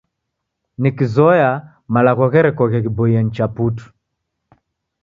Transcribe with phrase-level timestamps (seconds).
[0.81, 1.49] Nikizoya
[1.93, 3.85] malagho gherekoghe ghiboie nicha putu.